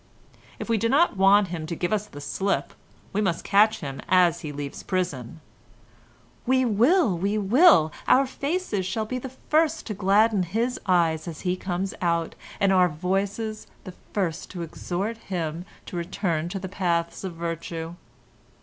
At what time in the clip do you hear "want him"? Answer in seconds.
1.15-1.67